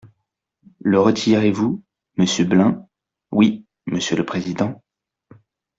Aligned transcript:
Le 0.79 0.99
retirez-vous, 0.99 1.83
monsieur 2.17 2.43
Blein? 2.43 2.87
Oui, 3.31 3.67
monsieur 3.85 4.15
le 4.17 4.25
président. 4.25 4.81